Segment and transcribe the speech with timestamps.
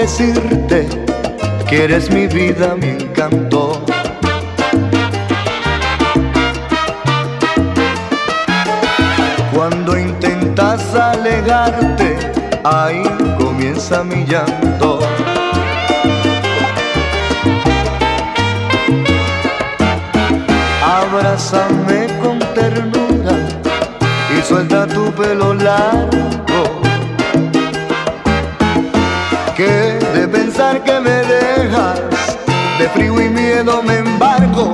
[0.00, 0.86] decirte
[1.68, 3.82] que eres mi vida, mi encanto.
[9.52, 12.16] Cuando intentas alegarte,
[12.62, 13.02] ahí
[13.38, 15.00] comienza mi llanto.
[21.00, 23.36] Abrázame con ternura
[24.36, 26.77] y suelta tu pelo largo.
[31.00, 32.00] Me dejas,
[32.78, 34.72] de frío y miedo me embargo.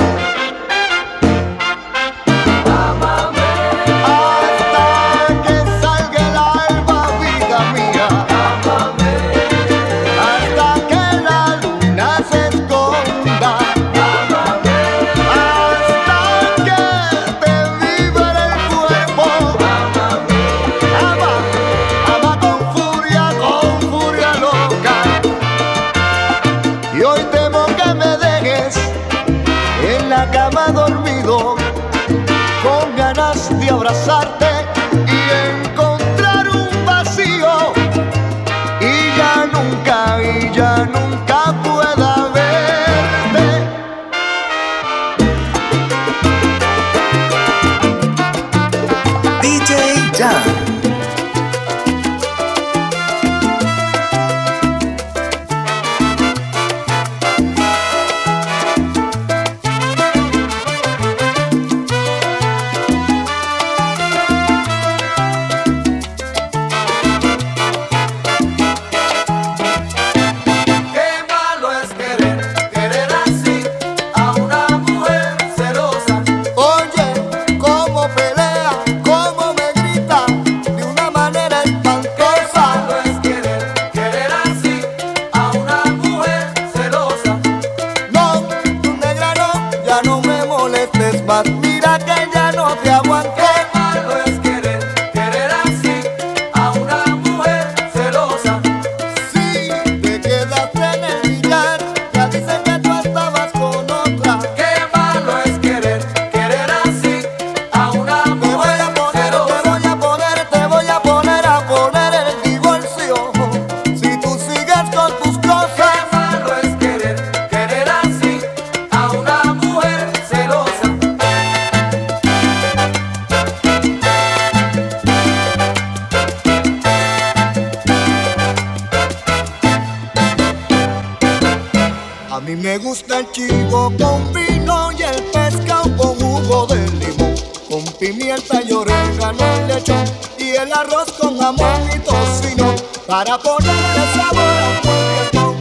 [143.25, 145.55] para ponerle sabor a un tiempo.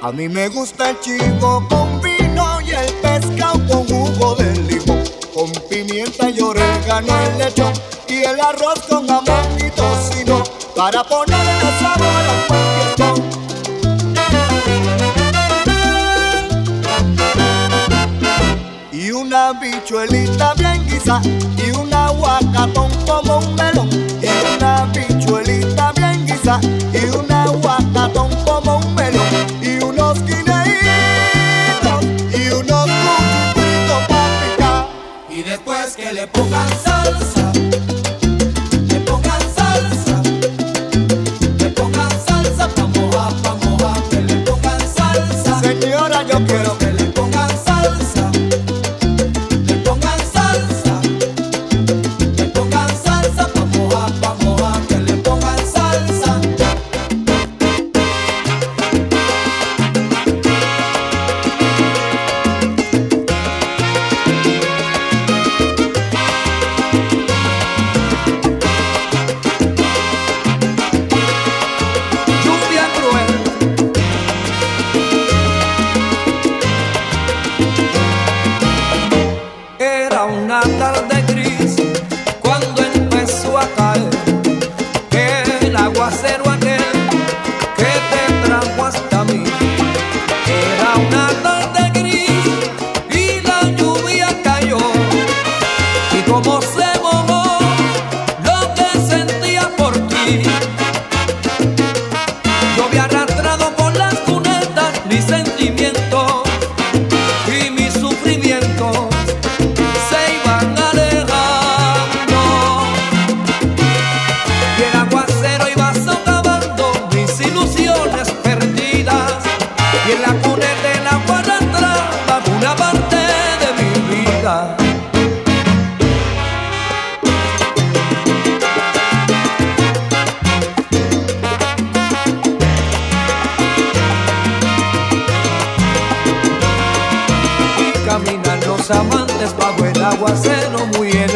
[0.00, 4.71] A mí me gusta el chivo con vino y el pescado con jugo de limón
[6.12, 7.72] pimienta y orégano el lechón
[8.08, 10.42] y el arroz con jamón y tocino
[10.76, 13.22] para ponerle sabor a un.
[18.92, 26.26] Y una bichuelita bien guisa y un aguacatón como un melón y una bichuelita bien
[26.26, 26.60] guisa
[26.92, 27.91] y una aguacatón
[36.42, 37.41] Boca sol,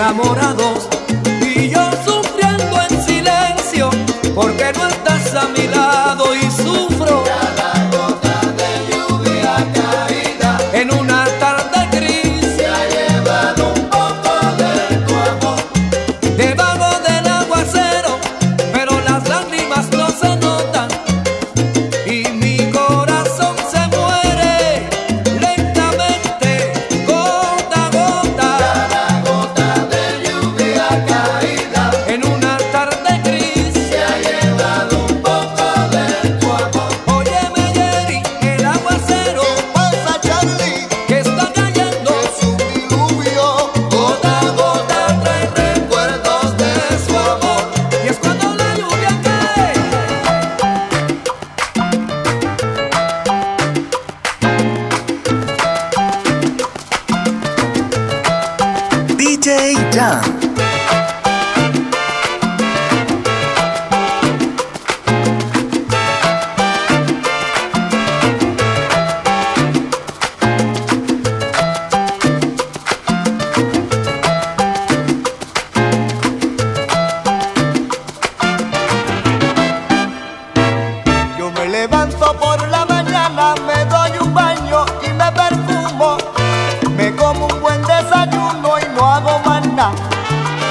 [0.06, 0.65] enamorado.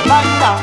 [0.07, 0.54] バカ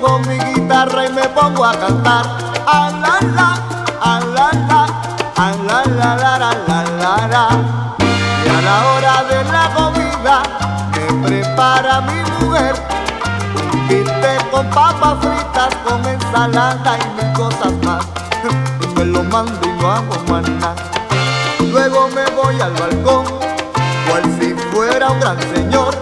[0.00, 2.24] con mi guitarra y me pongo a cantar.
[2.66, 3.54] A la la,
[4.00, 7.48] ah, ah, la la, la la la la la.
[8.44, 10.42] Y a la hora de la comida
[10.92, 12.74] me prepara mi mujer
[13.72, 18.04] un bistec con papas fritas, con ensalada y mil cosas más.
[18.82, 20.74] Y me lo mando y no hago más nada.
[21.60, 23.24] Luego me voy al balcón,
[24.08, 25.94] cual si fuera un gran señor,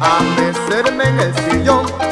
[0.00, 2.04] a mecerme en el sillón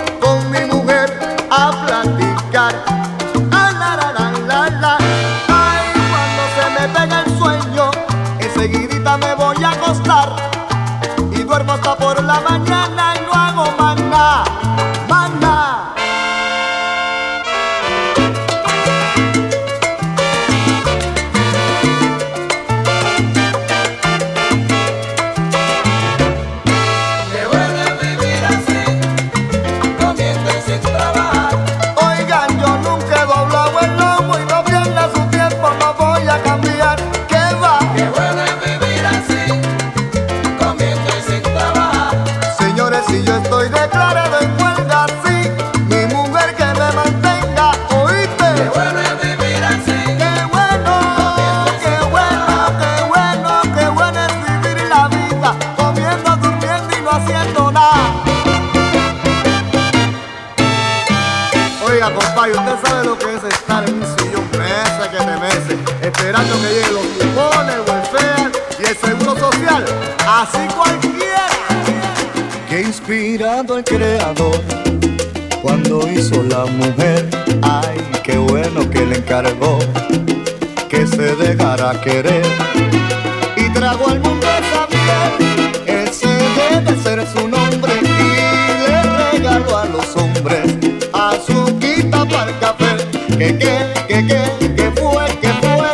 [83.57, 85.73] y trago al mundo esa piel.
[85.87, 90.83] Ese debe ser su nombre y le regalo a los hombres
[91.13, 92.97] azuquita para el café.
[93.39, 93.75] Que que,
[94.09, 95.91] que que, que fue, que fue,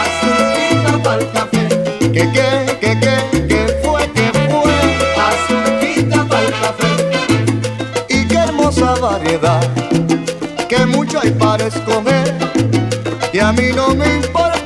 [0.00, 1.68] azuquita para el café.
[2.12, 2.48] Que que,
[2.80, 4.74] que que, que fue, que fue,
[5.28, 6.90] azuquita para el café.
[8.08, 9.60] Y qué hermosa variedad,
[10.68, 12.34] que mucho hay para escoger.
[13.32, 14.65] Y a mí no me importa.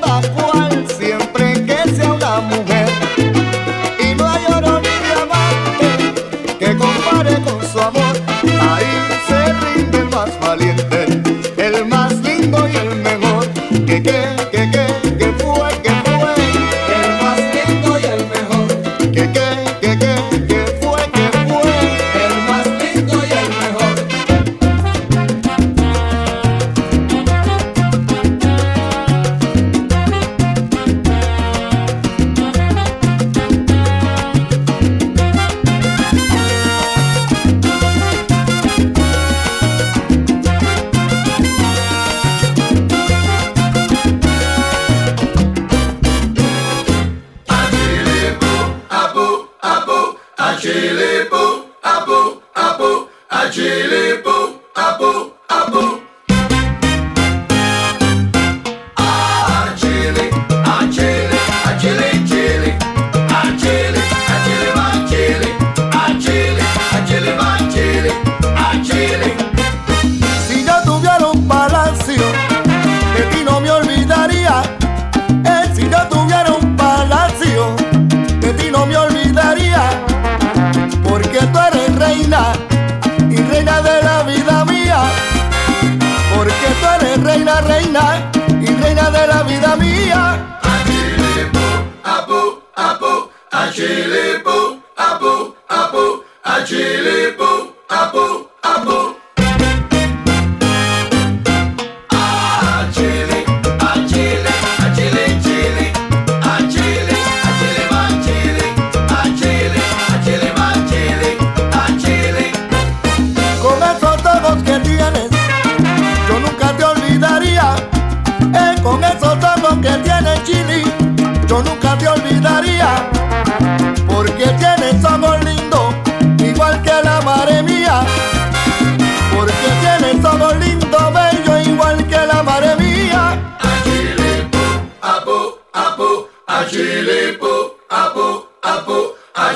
[93.81, 98.50] Achili boo, aboo, aboo, achili boo, aboo.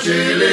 [0.04, 0.43] Chile.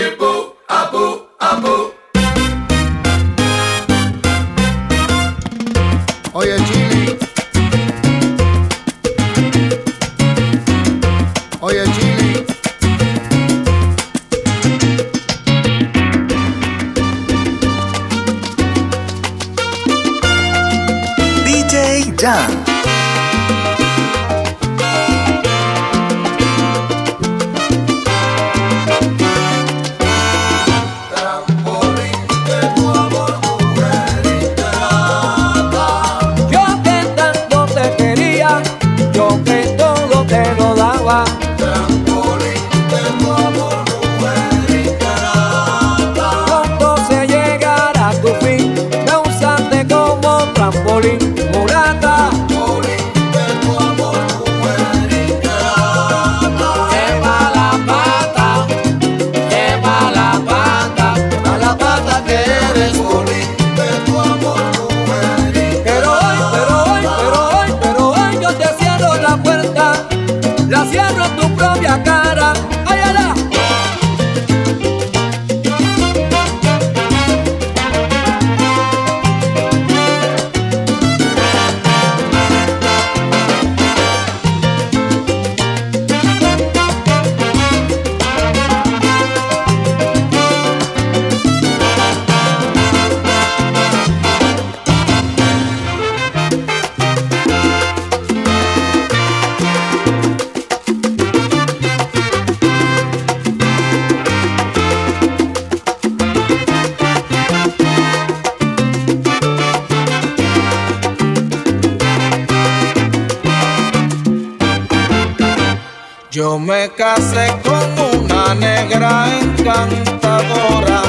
[116.32, 121.02] Yo me casé con una negra encantadora,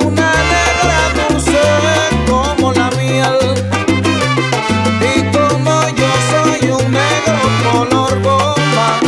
[0.00, 1.60] una negra dulce
[2.26, 3.36] como la miel.
[5.02, 9.00] Y como yo soy un negro color bomba,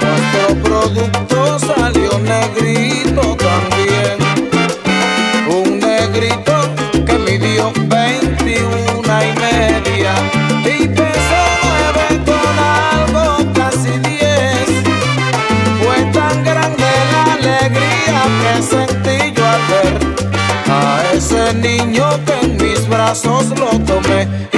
[0.00, 4.16] nuestro producto salió negrito también.
[5.46, 6.57] Un negrito
[22.24, 24.57] que en mis brazos lo tomé.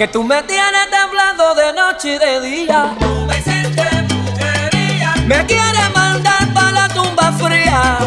[0.00, 2.96] que tú me tienes temblando de noche y de día.
[2.98, 5.14] Tú me sientes brujería.
[5.26, 7.98] Me quieres mandar para la tumba fría.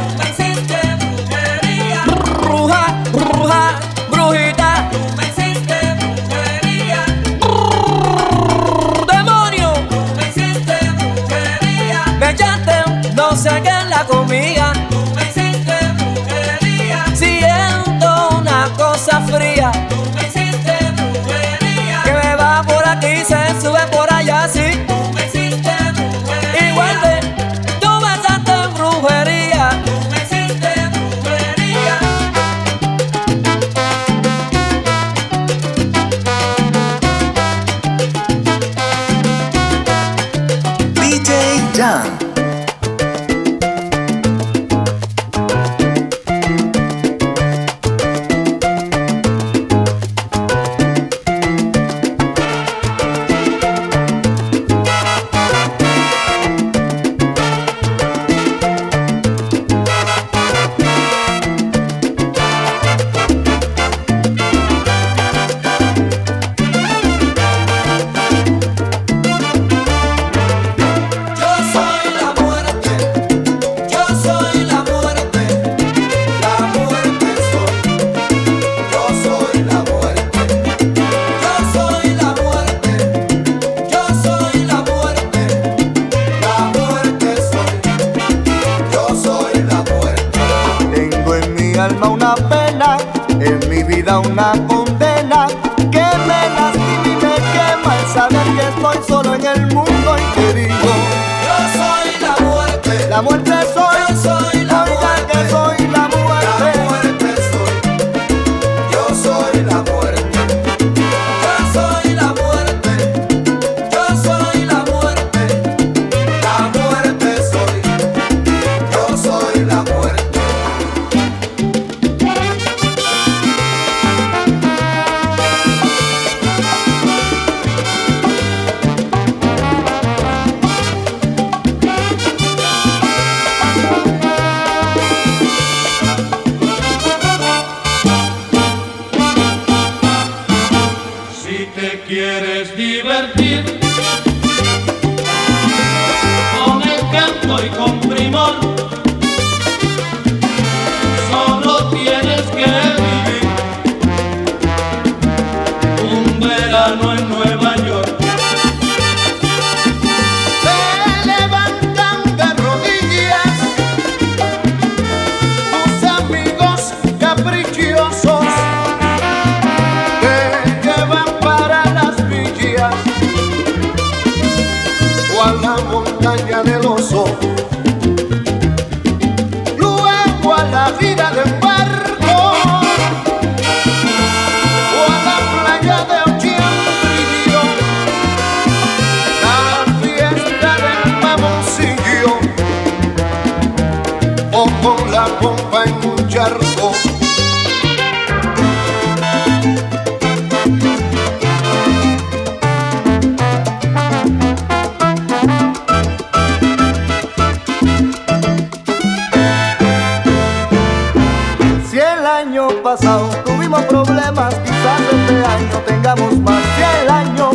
[177.04, 177.93] So.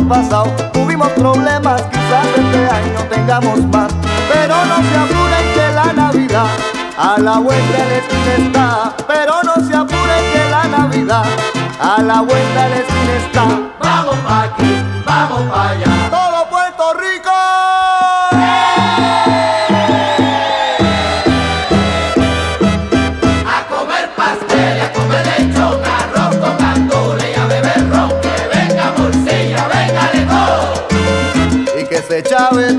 [0.09, 3.93] pasado Tuvimos problemas, quizás este año tengamos más.
[4.33, 6.47] Pero no se apuren que la Navidad
[6.97, 8.93] a la vuelta de esquina está.
[9.07, 11.25] Pero no se apuren que la Navidad
[11.79, 13.45] a la vuelta de esquina está.
[13.79, 16.28] Vamos pa' aquí, vamos pa' allá.
[32.51, 32.78] Que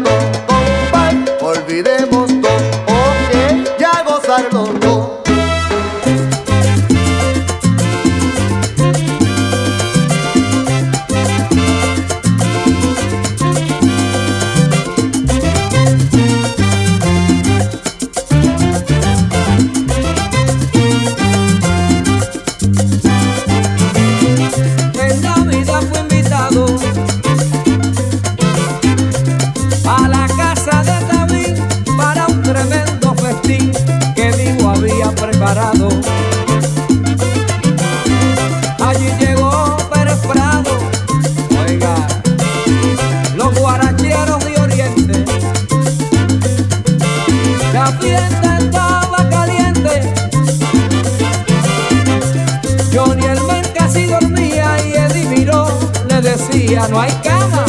[56.91, 57.65] no hay cama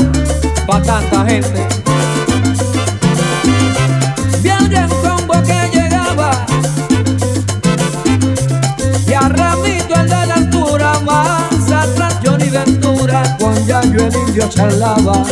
[0.65, 1.67] para tanta gente.
[4.41, 6.45] Viene un combo que llegaba
[9.07, 14.49] y a Ramito el de la altura, más atrás Johnny Ventura, con Yayo el indio
[14.49, 15.23] charlaba.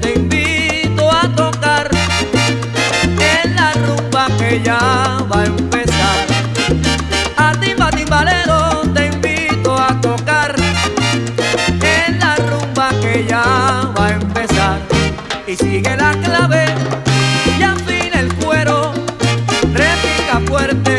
[0.00, 1.88] te invito a tocar
[3.18, 6.26] en la rumba que ya va a empezar.
[7.36, 10.54] A timba timbalero te invito a tocar
[11.82, 14.80] en la rumba que ya va a empezar.
[15.46, 16.66] Y sigue la clave
[17.58, 18.92] y afina el cuero,
[19.72, 20.95] repica fuerte.